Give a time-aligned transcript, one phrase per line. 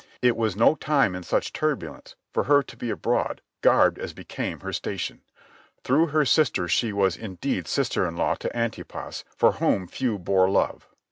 [0.23, 4.61] It was no time in such turbulence for her to be abroad garbed as became
[4.61, 5.21] her station.
[5.83, 10.49] Through her sister she was indeed sister in law to Antipas for whom few bore
[10.49, 10.87] love.